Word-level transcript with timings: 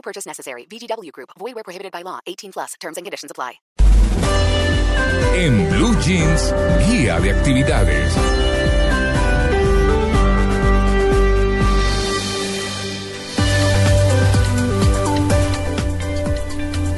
No 0.00 0.02
purchase 0.02 0.26
necessary. 0.26 0.64
VGW 0.64 1.12
Group. 1.12 1.28
Void 1.38 1.54
where 1.54 1.64
prohibited 1.64 1.92
by 1.92 2.02
law. 2.02 2.20
18 2.26 2.52
plus. 2.52 2.74
Terms 2.80 2.96
and 2.96 3.04
conditions 3.04 3.30
apply. 3.30 3.60
En 5.36 5.68
Blue 5.68 5.94
Jeans, 6.00 6.54
guía 6.88 7.20
de 7.20 7.30
actividades. 7.30 8.12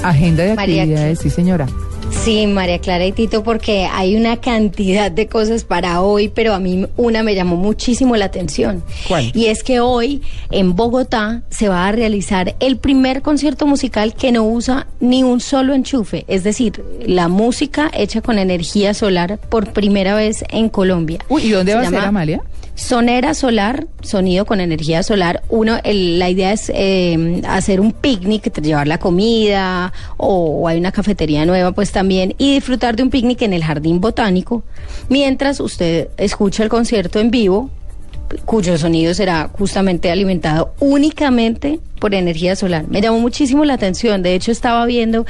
Agenda 0.04 0.44
de 0.44 0.54
María 0.54 0.82
actividades, 0.82 1.18
sí 1.18 1.30
señora. 1.30 1.66
Sí, 2.24 2.46
María 2.46 2.78
Clara 2.78 3.04
y 3.04 3.10
Tito, 3.10 3.42
porque 3.42 3.88
hay 3.90 4.14
una 4.14 4.36
cantidad 4.36 5.10
de 5.10 5.26
cosas 5.26 5.64
para 5.64 6.02
hoy, 6.02 6.28
pero 6.28 6.54
a 6.54 6.60
mí 6.60 6.86
una 6.96 7.24
me 7.24 7.34
llamó 7.34 7.56
muchísimo 7.56 8.14
la 8.14 8.26
atención. 8.26 8.84
¿Cuál? 9.08 9.32
Y 9.34 9.46
es 9.46 9.64
que 9.64 9.80
hoy 9.80 10.22
en 10.52 10.76
Bogotá 10.76 11.42
se 11.50 11.68
va 11.68 11.88
a 11.88 11.90
realizar 11.90 12.54
el 12.60 12.76
primer 12.76 13.22
concierto 13.22 13.66
musical 13.66 14.14
que 14.14 14.30
no 14.30 14.44
usa 14.44 14.86
ni 15.00 15.24
un 15.24 15.40
solo 15.40 15.74
enchufe, 15.74 16.24
es 16.28 16.44
decir, 16.44 16.84
la 17.04 17.26
música 17.26 17.90
hecha 17.92 18.20
con 18.20 18.38
energía 18.38 18.94
solar 18.94 19.40
por 19.48 19.72
primera 19.72 20.14
vez 20.14 20.44
en 20.48 20.68
Colombia. 20.68 21.18
Uy, 21.28 21.46
¿y 21.46 21.50
dónde 21.50 21.72
Se 21.72 21.78
va 21.78 21.82
a 21.82 21.90
ser, 21.90 21.98
Amalia? 22.02 22.40
Sonera 22.82 23.32
solar, 23.34 23.86
sonido 24.02 24.44
con 24.44 24.60
energía 24.60 25.04
solar. 25.04 25.44
Uno, 25.48 25.78
el- 25.84 26.18
la 26.18 26.28
idea 26.28 26.52
es 26.52 26.68
eh, 26.74 27.40
hacer 27.46 27.80
un 27.80 27.92
picnic, 27.92 28.52
llevar 28.60 28.88
la 28.88 28.98
comida 28.98 29.92
o, 30.16 30.60
o 30.62 30.66
hay 30.68 30.78
una 30.78 30.90
cafetería 30.90 31.46
nueva, 31.46 31.70
pues 31.72 31.92
también, 31.92 32.34
y 32.38 32.54
disfrutar 32.54 32.96
de 32.96 33.04
un 33.04 33.10
picnic 33.10 33.40
en 33.42 33.52
el 33.52 33.62
jardín 33.62 34.00
botánico, 34.00 34.64
mientras 35.08 35.60
usted 35.60 36.08
escucha 36.16 36.64
el 36.64 36.68
concierto 36.68 37.20
en 37.20 37.30
vivo, 37.30 37.70
cuyo 38.46 38.76
sonido 38.76 39.14
será 39.14 39.48
justamente 39.56 40.10
alimentado 40.10 40.74
únicamente 40.80 41.78
por 42.02 42.14
energía 42.16 42.56
solar. 42.56 42.84
Me 42.88 43.00
llamó 43.00 43.20
muchísimo 43.20 43.64
la 43.64 43.74
atención. 43.74 44.24
De 44.24 44.34
hecho, 44.34 44.50
estaba 44.50 44.84
viendo 44.86 45.24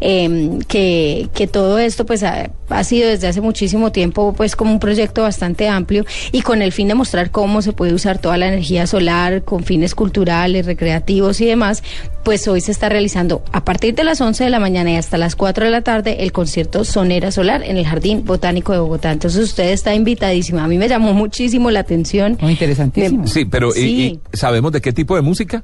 eh, 0.00 0.58
que, 0.68 1.28
que 1.34 1.46
todo 1.46 1.78
esto 1.78 2.06
pues 2.06 2.22
ha, 2.22 2.50
ha 2.70 2.82
sido 2.84 3.10
desde 3.10 3.28
hace 3.28 3.42
muchísimo 3.42 3.92
tiempo 3.92 4.32
pues 4.34 4.56
como 4.56 4.72
un 4.72 4.80
proyecto 4.80 5.20
bastante 5.20 5.68
amplio 5.68 6.06
y 6.32 6.40
con 6.40 6.62
el 6.62 6.72
fin 6.72 6.88
de 6.88 6.94
mostrar 6.94 7.30
cómo 7.30 7.60
se 7.60 7.72
puede 7.74 7.92
usar 7.92 8.18
toda 8.18 8.38
la 8.38 8.48
energía 8.48 8.86
solar 8.86 9.42
con 9.44 9.64
fines 9.64 9.94
culturales, 9.94 10.64
recreativos 10.64 11.42
y 11.42 11.44
demás. 11.44 11.82
Pues 12.24 12.48
hoy 12.48 12.62
se 12.62 12.72
está 12.72 12.88
realizando 12.88 13.44
a 13.52 13.66
partir 13.66 13.94
de 13.94 14.02
las 14.02 14.18
11 14.22 14.44
de 14.44 14.50
la 14.50 14.58
mañana 14.60 14.90
y 14.92 14.96
hasta 14.96 15.18
las 15.18 15.36
4 15.36 15.66
de 15.66 15.70
la 15.70 15.82
tarde 15.82 16.16
el 16.20 16.32
concierto 16.32 16.84
Sonera 16.84 17.30
Solar 17.32 17.62
en 17.62 17.76
el 17.76 17.84
Jardín 17.86 18.24
Botánico 18.24 18.72
de 18.72 18.78
Bogotá. 18.78 19.12
Entonces 19.12 19.42
usted 19.44 19.70
está 19.72 19.94
invitadísima. 19.94 20.64
A 20.64 20.68
mí 20.68 20.78
me 20.78 20.88
llamó 20.88 21.12
muchísimo 21.12 21.70
la 21.70 21.80
atención. 21.80 22.38
Muy 22.40 22.52
interesantísimo. 22.52 23.26
Sí, 23.26 23.44
pero 23.44 23.68
¿y- 23.68 23.72
Sí. 23.84 24.20
y 24.32 24.36
sabemos 24.38 24.72
de 24.72 24.80
qué 24.80 24.94
tipo 24.94 25.16
de 25.16 25.20
música? 25.20 25.62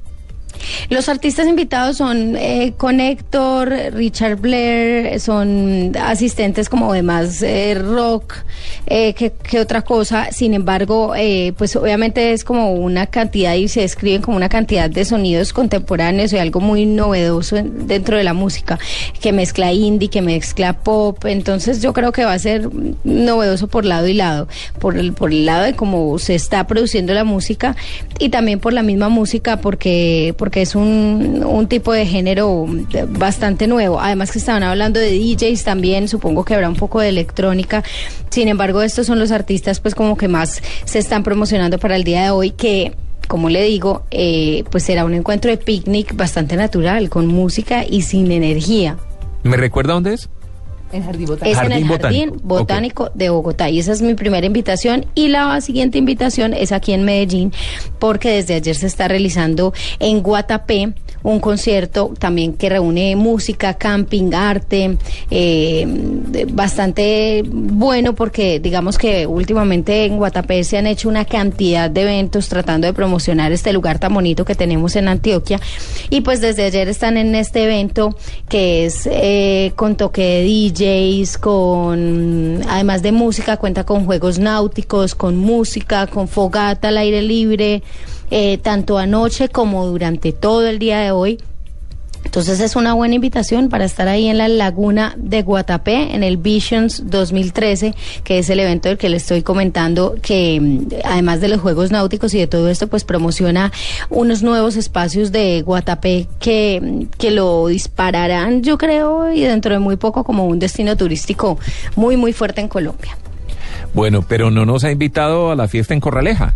Los 0.88 1.08
artistas 1.08 1.46
invitados 1.46 1.96
son 1.96 2.36
eh, 2.36 2.74
Connector, 2.76 3.68
Richard 3.92 4.36
Blair, 4.36 5.20
son 5.20 5.92
asistentes 6.00 6.68
como 6.68 6.92
de 6.92 7.02
más 7.02 7.42
eh, 7.42 7.74
rock 7.74 8.34
eh, 8.86 9.14
que, 9.14 9.60
otra 9.60 9.82
cosa. 9.82 10.30
Sin 10.32 10.54
embargo, 10.54 11.14
eh, 11.16 11.52
pues 11.56 11.76
obviamente 11.76 12.32
es 12.32 12.44
como 12.44 12.72
una 12.72 13.06
cantidad 13.06 13.54
y 13.54 13.68
se 13.68 13.80
describen 13.80 14.22
como 14.22 14.36
una 14.36 14.48
cantidad 14.48 14.90
de 14.90 15.04
sonidos 15.04 15.52
contemporáneos 15.52 16.32
y 16.32 16.38
algo 16.38 16.60
muy 16.60 16.86
novedoso 16.86 17.56
en- 17.56 17.86
dentro 17.86 18.16
de 18.16 18.24
la 18.24 18.34
música 18.34 18.78
que 19.20 19.32
mezcla 19.32 19.72
indie, 19.72 20.08
que 20.10 20.22
mezcla 20.22 20.72
pop. 20.72 21.24
Entonces 21.26 21.80
yo 21.82 21.92
creo 21.92 22.12
que 22.12 22.24
va 22.24 22.32
a 22.32 22.38
ser 22.38 22.68
novedoso 23.04 23.68
por 23.68 23.84
lado 23.84 24.08
y 24.08 24.14
lado, 24.14 24.48
por 24.78 24.96
el, 24.96 25.12
por 25.12 25.30
el 25.32 25.46
lado 25.46 25.64
de 25.64 25.74
cómo 25.74 26.18
se 26.18 26.34
está 26.34 26.66
produciendo 26.66 27.14
la 27.14 27.24
música 27.24 27.76
y 28.18 28.30
también 28.30 28.58
por 28.60 28.72
la 28.72 28.82
misma 28.82 29.08
música 29.08 29.58
porque, 29.58 30.34
porque 30.36 30.49
es 30.56 30.74
un, 30.74 31.44
un 31.46 31.66
tipo 31.68 31.92
de 31.92 32.06
género 32.06 32.66
bastante 33.08 33.66
nuevo. 33.66 34.00
Además 34.00 34.32
que 34.32 34.38
estaban 34.38 34.62
hablando 34.62 35.00
de 35.00 35.10
DJs 35.10 35.64
también, 35.64 36.08
supongo 36.08 36.44
que 36.44 36.54
habrá 36.54 36.68
un 36.68 36.76
poco 36.76 37.00
de 37.00 37.08
electrónica. 37.08 37.84
Sin 38.30 38.48
embargo, 38.48 38.82
estos 38.82 39.06
son 39.06 39.18
los 39.18 39.30
artistas 39.30 39.80
pues 39.80 39.94
como 39.94 40.16
que 40.16 40.28
más 40.28 40.62
se 40.84 40.98
están 40.98 41.22
promocionando 41.22 41.78
para 41.78 41.96
el 41.96 42.04
día 42.04 42.24
de 42.24 42.30
hoy 42.30 42.50
que 42.50 42.94
como 43.28 43.48
le 43.48 43.62
digo, 43.62 44.02
eh, 44.10 44.64
pues 44.72 44.82
será 44.82 45.04
un 45.04 45.14
encuentro 45.14 45.52
de 45.52 45.56
picnic 45.56 46.16
bastante 46.16 46.56
natural, 46.56 47.08
con 47.08 47.28
música 47.28 47.84
y 47.88 48.02
sin 48.02 48.32
energía. 48.32 48.96
¿Me 49.44 49.56
recuerda 49.56 49.94
dónde 49.94 50.14
es? 50.14 50.28
En 50.92 51.04
Jardín 51.04 51.24
Es 51.24 51.28
Botánico. 51.30 51.60
en 51.60 51.72
el 51.72 51.84
Jardín 51.84 52.00
Jardín 52.00 52.40
Botánico, 52.42 53.10
de 53.14 53.30
Bogotá. 53.30 53.70
Y 53.70 53.78
esa 53.78 53.92
es 53.92 54.02
mi 54.02 54.14
primera 54.14 54.46
invitación. 54.46 55.06
Y 55.14 55.28
la 55.28 55.60
siguiente 55.60 55.98
invitación 55.98 56.54
es 56.54 56.72
aquí 56.72 56.92
en 56.92 57.04
Medellín, 57.04 57.52
porque 57.98 58.30
desde 58.30 58.54
ayer 58.54 58.74
se 58.74 58.86
está 58.86 59.08
realizando 59.08 59.72
en 59.98 60.22
Guatapé 60.22 60.92
un 61.22 61.40
concierto 61.40 62.12
también 62.18 62.54
que 62.54 62.68
reúne 62.68 63.14
música, 63.16 63.74
camping, 63.74 64.32
arte, 64.32 64.96
eh, 65.30 65.86
bastante 66.52 67.42
bueno 67.46 68.14
porque 68.14 68.58
digamos 68.60 68.96
que 68.96 69.26
últimamente 69.26 70.04
en 70.04 70.16
Guatapé 70.16 70.64
se 70.64 70.78
han 70.78 70.86
hecho 70.86 71.08
una 71.08 71.24
cantidad 71.24 71.90
de 71.90 72.02
eventos 72.02 72.48
tratando 72.48 72.86
de 72.86 72.94
promocionar 72.94 73.52
este 73.52 73.72
lugar 73.72 73.98
tan 73.98 74.14
bonito 74.14 74.44
que 74.44 74.54
tenemos 74.54 74.96
en 74.96 75.08
Antioquia 75.08 75.60
y 76.08 76.22
pues 76.22 76.40
desde 76.40 76.64
ayer 76.64 76.88
están 76.88 77.16
en 77.16 77.34
este 77.34 77.64
evento 77.64 78.16
que 78.48 78.86
es 78.86 79.06
eh, 79.10 79.72
con 79.76 79.96
toque 79.96 80.22
de 80.22 80.44
DJs, 80.80 81.38
con 81.38 82.62
además 82.68 83.02
de 83.02 83.12
música 83.12 83.56
cuenta 83.56 83.84
con 83.84 84.06
juegos 84.06 84.38
náuticos, 84.38 85.14
con 85.14 85.36
música, 85.36 86.06
con 86.06 86.28
fogata 86.28 86.88
al 86.88 86.98
aire 86.98 87.22
libre, 87.22 87.82
eh, 88.30 88.58
tanto 88.58 88.98
anoche 88.98 89.48
como 89.48 89.86
durante 89.86 90.32
todo 90.32 90.66
el 90.66 90.78
día 90.78 91.00
de 91.00 91.10
hoy. 91.10 91.38
Entonces 92.24 92.60
es 92.60 92.76
una 92.76 92.94
buena 92.94 93.14
invitación 93.14 93.68
para 93.68 93.84
estar 93.84 94.06
ahí 94.06 94.28
en 94.28 94.38
la 94.38 94.48
laguna 94.48 95.14
de 95.16 95.42
Guatapé, 95.42 96.14
en 96.14 96.22
el 96.22 96.36
Visions 96.36 97.10
2013, 97.10 97.94
que 98.22 98.38
es 98.38 98.50
el 98.50 98.60
evento 98.60 98.88
del 98.88 98.98
que 98.98 99.08
le 99.08 99.16
estoy 99.16 99.42
comentando, 99.42 100.14
que 100.22 100.60
mm, 100.60 100.86
además 101.04 101.40
de 101.40 101.48
los 101.48 101.60
Juegos 101.60 101.90
Náuticos 101.90 102.32
y 102.34 102.38
de 102.38 102.46
todo 102.46 102.68
esto, 102.68 102.86
pues 102.86 103.04
promociona 103.04 103.72
unos 104.10 104.42
nuevos 104.42 104.76
espacios 104.76 105.32
de 105.32 105.62
Guatapé 105.62 106.28
que, 106.38 106.80
mm, 106.80 107.16
que 107.18 107.30
lo 107.30 107.66
dispararán, 107.66 108.62
yo 108.62 108.78
creo, 108.78 109.32
y 109.32 109.40
dentro 109.40 109.72
de 109.72 109.80
muy 109.80 109.96
poco 109.96 110.22
como 110.22 110.46
un 110.46 110.58
destino 110.58 110.96
turístico 110.96 111.58
muy, 111.96 112.16
muy 112.16 112.32
fuerte 112.32 112.60
en 112.60 112.68
Colombia. 112.68 113.16
Bueno, 113.92 114.22
pero 114.22 114.50
no 114.50 114.64
nos 114.64 114.84
ha 114.84 114.92
invitado 114.92 115.50
a 115.50 115.56
la 115.56 115.66
fiesta 115.66 115.94
en 115.94 116.00
Corraleja, 116.00 116.54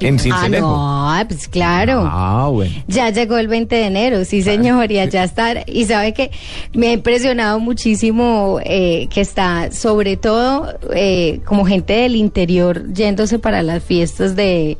en 0.00 0.18
Cincelejo. 0.18 0.74
Ah, 0.76 1.18
no, 1.22 1.28
pues 1.28 1.48
claro. 1.48 2.02
Ah, 2.04 2.48
bueno. 2.50 2.74
Ya 2.86 3.10
llegó 3.10 3.38
el 3.38 3.48
20 3.48 3.74
de 3.74 3.86
enero, 3.86 4.24
sí 4.24 4.42
señor, 4.42 4.90
y 4.90 4.98
allá 4.98 5.24
está. 5.24 5.64
Y 5.66 5.84
sabe 5.84 6.12
que 6.14 6.30
me 6.72 6.88
ha 6.88 6.92
impresionado 6.92 7.60
muchísimo 7.60 8.58
eh, 8.64 9.08
que 9.10 9.20
está, 9.20 9.70
sobre 9.72 10.16
todo, 10.16 10.74
eh, 10.94 11.40
como 11.44 11.64
gente 11.66 11.92
del 11.94 12.16
interior 12.16 12.92
yéndose 12.92 13.38
para 13.38 13.62
las 13.62 13.82
fiestas 13.82 14.36
de, 14.36 14.76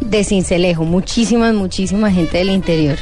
de 0.00 0.24
Cincelejo. 0.24 0.84
Muchísima, 0.84 1.52
muchísima 1.52 2.10
gente 2.10 2.38
del 2.38 2.50
interior. 2.50 2.96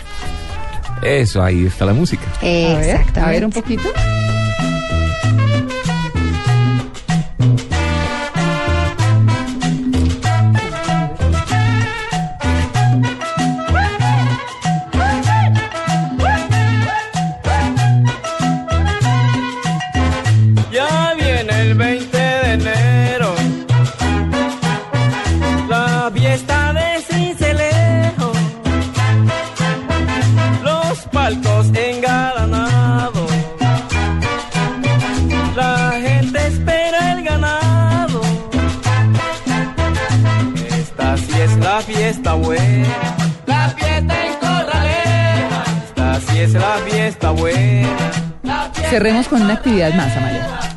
Eso, 1.03 1.43
ahí 1.43 1.67
está 1.67 1.85
la 1.85 1.94
música. 1.94 2.23
A 2.41 2.44
ver, 2.44 2.79
Exactamente. 2.79 3.21
a 3.21 3.26
ver 3.29 3.44
un 3.44 3.50
poquito. 3.50 3.88
Fiesta 41.93 42.35
buena, 42.35 42.89
la 43.47 43.69
fiesta 43.71 44.27
en 44.27 44.35
Corraleja, 44.41 45.65
empiece 45.97 46.59
la 46.59 46.77
fiesta 46.89 47.31
buena. 47.31 48.12
Cerremos 48.89 49.29
con 49.29 49.43
una 49.43 49.55
actividad 49.55 49.93
más, 49.94 50.17
Amalia. 50.17 50.72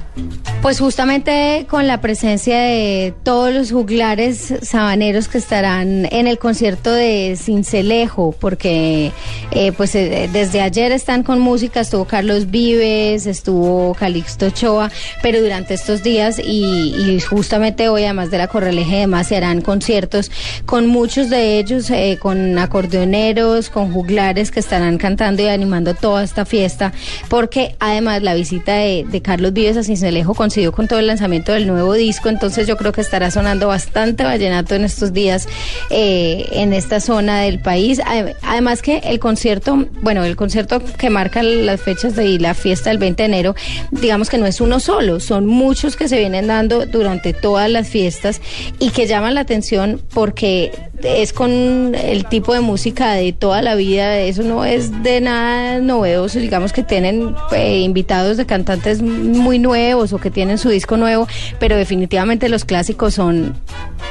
Pues 0.65 0.79
justamente 0.79 1.67
con 1.69 1.85
la 1.85 2.01
presencia 2.01 2.57
de 2.57 3.13
todos 3.21 3.53
los 3.53 3.71
juglares 3.71 4.51
sabaneros 4.63 5.27
que 5.27 5.37
estarán 5.37 6.07
en 6.11 6.25
el 6.25 6.39
concierto 6.39 6.91
de 6.91 7.37
Cincelejo, 7.39 8.31
porque 8.31 9.11
eh, 9.51 9.71
pues 9.73 9.93
eh, 9.93 10.27
desde 10.33 10.61
ayer 10.61 10.91
están 10.91 11.21
con 11.21 11.39
música, 11.39 11.81
estuvo 11.81 12.05
Carlos 12.05 12.49
Vives, 12.49 13.27
estuvo 13.27 13.93
Calixto 13.93 14.47
Ochoa, 14.47 14.89
pero 15.21 15.39
durante 15.39 15.75
estos 15.75 16.01
días 16.01 16.41
y, 16.43 17.19
justamente 17.19 17.87
hoy, 17.87 18.05
además 18.05 18.31
de 18.31 18.39
la 18.39 18.47
Corraleja 18.47 18.95
y 18.95 18.99
demás, 19.01 19.27
se 19.27 19.37
harán 19.37 19.61
conciertos 19.61 20.31
con 20.65 20.87
muchos 20.87 21.29
de 21.29 21.59
ellos, 21.59 21.91
eh, 21.91 22.17
con 22.19 22.57
acordeoneros, 22.57 23.69
con 23.69 23.93
juglares 23.93 24.49
que 24.49 24.61
estarán 24.61 24.97
cantando 24.97 25.43
y 25.43 25.47
animando 25.47 25.93
toda 25.93 26.23
esta 26.23 26.43
fiesta, 26.43 26.91
porque 27.29 27.75
además 27.79 28.23
la 28.23 28.33
visita 28.33 28.77
de, 28.77 29.05
de 29.07 29.21
Carlos 29.21 29.53
Vives 29.53 29.77
a 29.77 29.83
Cincelejo 29.83 30.33
con 30.71 30.87
todo 30.87 30.99
el 30.99 31.07
lanzamiento 31.07 31.51
del 31.51 31.67
nuevo 31.67 31.93
disco, 31.93 32.29
entonces 32.29 32.67
yo 32.67 32.77
creo 32.77 32.91
que 32.91 33.01
estará 33.01 33.29
sonando 33.31 33.67
bastante 33.67 34.23
vallenato 34.23 34.75
en 34.75 34.83
estos 34.85 35.11
días 35.13 35.47
eh, 35.89 36.47
en 36.51 36.73
esta 36.73 36.99
zona 36.99 37.41
del 37.41 37.59
país. 37.59 37.99
Ade- 38.05 38.35
Además 38.41 38.81
que 38.81 38.99
el 38.99 39.19
concierto, 39.19 39.85
bueno, 40.01 40.23
el 40.23 40.35
concierto 40.35 40.81
que 40.97 41.09
marca 41.09 41.43
las 41.43 41.81
fechas 41.81 42.15
de 42.15 42.39
la 42.39 42.53
fiesta 42.53 42.89
del 42.89 42.97
20 42.99 43.23
de 43.23 43.27
enero, 43.27 43.55
digamos 43.91 44.29
que 44.29 44.37
no 44.37 44.45
es 44.45 44.61
uno 44.61 44.79
solo, 44.79 45.19
son 45.19 45.45
muchos 45.45 45.95
que 45.95 46.07
se 46.07 46.17
vienen 46.19 46.47
dando 46.47 46.85
durante 46.85 47.33
todas 47.33 47.69
las 47.69 47.87
fiestas 47.87 48.41
y 48.79 48.91
que 48.91 49.07
llaman 49.07 49.35
la 49.35 49.41
atención 49.41 50.01
porque 50.13 50.71
es 51.05 51.33
con 51.33 51.95
el 51.95 52.25
tipo 52.25 52.53
de 52.53 52.59
música 52.61 53.13
de 53.13 53.31
toda 53.33 53.61
la 53.61 53.75
vida, 53.75 54.19
eso 54.19 54.43
no 54.43 54.65
es 54.65 55.03
de 55.03 55.21
nada 55.21 55.79
novedoso, 55.79 56.39
digamos 56.39 56.73
que 56.73 56.83
tienen 56.83 57.35
eh, 57.53 57.79
invitados 57.81 58.37
de 58.37 58.45
cantantes 58.45 59.01
muy 59.01 59.59
nuevos 59.59 60.13
o 60.13 60.17
que 60.17 60.31
tienen 60.31 60.57
su 60.57 60.69
disco 60.69 60.97
nuevo, 60.97 61.27
pero 61.59 61.75
definitivamente 61.77 62.49
los 62.49 62.65
clásicos 62.65 63.13
son 63.13 63.53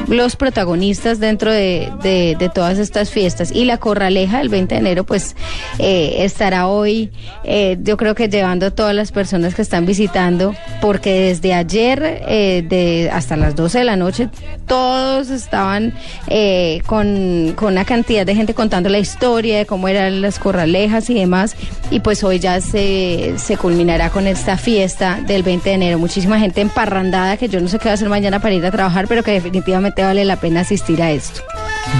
los 0.08 0.36
protagonistas 0.36 1.20
dentro 1.20 1.52
de, 1.52 1.90
de- 2.02 2.36
de 2.38 2.48
todas 2.48 2.78
estas 2.78 3.10
fiestas. 3.10 3.50
Y 3.52 3.64
la 3.64 3.78
Corraleja 3.78 4.38
del 4.38 4.48
20 4.48 4.74
de 4.74 4.80
enero, 4.80 5.04
pues 5.04 5.36
eh, 5.78 6.16
estará 6.20 6.66
hoy, 6.68 7.10
eh, 7.44 7.76
yo 7.82 7.96
creo 7.96 8.14
que 8.14 8.28
llevando 8.28 8.66
a 8.66 8.70
todas 8.70 8.94
las 8.94 9.12
personas 9.12 9.54
que 9.54 9.62
están 9.62 9.86
visitando, 9.86 10.54
porque 10.80 11.20
desde 11.28 11.54
ayer 11.54 12.22
eh, 12.26 12.64
de 12.68 13.10
hasta 13.12 13.36
las 13.36 13.54
12 13.56 13.78
de 13.78 13.84
la 13.84 13.96
noche, 13.96 14.28
todos 14.66 15.30
estaban 15.30 15.94
eh, 16.28 16.80
con, 16.86 17.52
con 17.56 17.72
una 17.72 17.84
cantidad 17.84 18.24
de 18.26 18.34
gente 18.34 18.54
contando 18.54 18.88
la 18.88 18.98
historia 18.98 19.58
de 19.58 19.66
cómo 19.66 19.88
eran 19.88 20.20
las 20.20 20.38
corralejas 20.38 21.08
y 21.10 21.14
demás. 21.14 21.56
Y 21.90 22.00
pues 22.00 22.22
hoy 22.24 22.38
ya 22.38 22.60
se, 22.60 23.34
se 23.38 23.56
culminará 23.56 24.10
con 24.10 24.26
esta 24.26 24.56
fiesta 24.56 25.20
del 25.26 25.42
20 25.42 25.68
de 25.68 25.74
enero. 25.74 25.98
Muchísima 25.98 26.38
gente 26.38 26.60
emparrandada 26.60 27.36
que 27.36 27.48
yo 27.48 27.60
no 27.60 27.68
sé 27.68 27.78
qué 27.78 27.86
va 27.86 27.92
a 27.92 27.94
hacer 27.94 28.08
mañana 28.08 28.40
para 28.40 28.54
ir 28.54 28.64
a 28.66 28.70
trabajar, 28.70 29.06
pero 29.08 29.22
que 29.22 29.32
definitivamente 29.32 30.02
vale 30.02 30.24
la 30.24 30.36
pena 30.36 30.60
asistir 30.60 31.02
a 31.02 31.10
esto. 31.10 31.40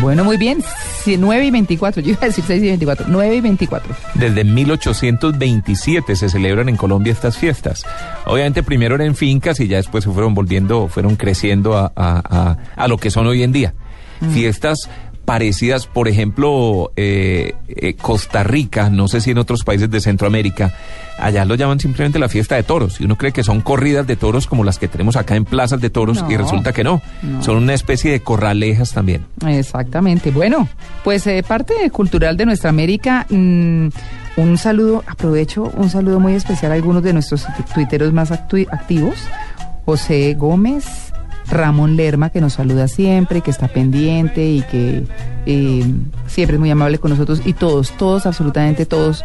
Bueno, 0.01 0.25
muy 0.25 0.37
bien. 0.37 0.63
Sí, 1.05 1.17
9 1.19 1.45
y 1.45 1.51
24. 1.51 2.01
Yo 2.03 2.11
iba 2.13 2.21
a 2.23 2.27
decir 2.27 2.45
6 2.47 2.63
y 2.63 2.67
24. 2.69 3.07
9 3.09 3.37
y 3.37 3.41
24. 3.43 3.95
Desde 4.15 4.43
1827 4.45 6.17
se 6.17 6.29
celebran 6.31 6.69
en 6.71 6.77
Colombia 6.77 7.13
estas 7.13 7.37
fiestas. 7.37 7.85
Obviamente 8.25 8.63
primero 8.63 8.95
eran 8.95 9.09
en 9.09 9.15
fincas 9.15 9.61
y 9.61 9.69
ya 9.69 9.77
después 9.77 10.05
se 10.05 10.11
fueron 10.11 10.35
volviendo, 10.35 10.89
fueron 10.89 11.17
creciendo 11.17 11.77
a, 11.77 11.93
a- 11.95 12.23
a- 12.25 12.57
a 12.83 12.89
lo 12.89 12.97
que 12.99 13.11
son 13.11 13.27
hoy 13.27 13.43
en 13.43 13.53
día. 13.53 13.75
Fiestas 14.33 14.89
parecidas, 15.25 15.87
por 15.87 16.09
ejemplo, 16.09 16.93
eh, 16.97 17.55
eh, 17.69 17.95
Costa 17.95 18.43
Rica, 18.43 18.91
no 18.91 19.09
sé 19.09 19.21
si 19.21 19.31
en 19.31 19.39
otros 19.39 19.65
países 19.65 19.91
de 19.91 20.01
Centroamérica, 20.01 20.75
allá 21.19 21.45
lo 21.45 21.55
llaman 21.55 21.81
simplemente 21.81 22.19
la 22.19 22.29
fiesta 22.29 22.57
de 22.57 22.63
toros. 22.63 23.01
Y 23.01 23.05
uno 23.05 23.17
cree 23.17 23.33
que 23.33 23.43
son 23.43 23.61
corridas 23.61 24.07
de 24.07 24.17
toros 24.17 24.47
como 24.47 24.65
las 24.65 24.79
que 24.79 24.89
tenemos 24.89 25.17
acá 25.17 25.37
en 25.37 25.45
plazas 25.45 25.81
de 25.81 25.91
toros 25.91 26.25
y 26.29 26.37
resulta 26.37 26.73
que 26.73 26.85
no. 26.85 27.01
no. 27.23 27.43
Son 27.43 27.57
una 27.57 27.75
especie 27.75 28.11
de 28.11 28.21
corralejas 28.21 28.93
también. 28.93 29.25
Exactamente. 29.47 30.31
Bueno, 30.31 30.69
pues 31.03 31.27
eh, 31.27 31.43
parte 31.47 31.75
cultural 31.91 32.37
de 32.37 32.47
nuestra 32.47 32.71
América. 32.71 33.27
mm, 33.29 33.89
un 34.37 34.59
saludo, 34.59 35.05
aprovecho 35.07 35.73
un 35.77 35.89
saludo 35.89 36.19
muy 36.19 36.35
especial 36.35 36.73
a 36.73 36.75
algunos 36.75 37.03
de 37.03 37.13
nuestros 37.13 37.47
tuiteros 37.73 38.13
más 38.13 38.33
activos. 38.33 39.15
José 39.85 40.35
Gómez, 40.35 41.04
Ramón 41.55 41.97
Lerma, 41.97 42.31
que 42.31 42.41
nos 42.41 42.55
saluda 42.55 42.89
siempre, 42.89 43.41
que 43.41 43.51
está 43.51 43.69
pendiente 43.69 44.47
y 44.47 44.63
que 44.63 45.05
eh, 45.47 45.85
siempre 46.27 46.57
es 46.57 46.61
muy 46.61 46.71
amable 46.71 46.99
con 46.99 47.11
nosotros. 47.11 47.41
Y 47.45 47.55
todos, 47.55 47.93
todos, 47.93 48.27
absolutamente 48.27 48.85
todos, 48.85 49.25